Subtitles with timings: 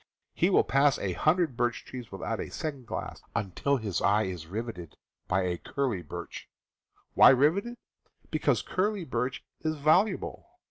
[0.33, 4.47] He will pass a hundred birch trees without a second glance, until his eye is
[4.47, 6.49] riveted by a curly birch.
[7.13, 7.75] Why riveted?
[8.31, 10.47] Because curly birch is valuable.